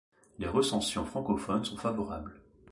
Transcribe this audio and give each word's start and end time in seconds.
Les 0.39 0.47
recensions 0.47 1.05
francophones 1.05 1.63
sont 1.63 1.77
favorables. 1.77 2.41